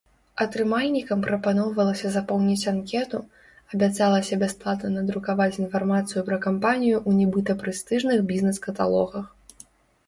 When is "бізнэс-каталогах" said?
8.35-9.25